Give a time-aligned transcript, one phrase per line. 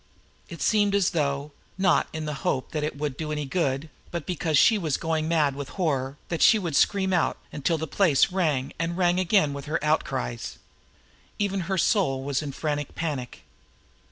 [0.49, 4.25] It seemed as though, not in the hope that it would do any good, but
[4.25, 8.31] because she was going mad with horror, that she would scream out until the place
[8.31, 10.57] rang and rang again with her outcries.
[11.37, 13.43] Even her soul was in frantic panic.